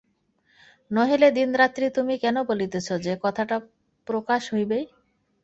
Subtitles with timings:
[0.91, 3.55] নহিলে দিনরাত্রি তুমি কেন বলিতেছ যে, কথাটা
[4.07, 4.83] প্রকাশ হইবেই।